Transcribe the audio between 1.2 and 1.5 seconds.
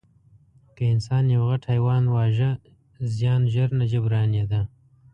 یو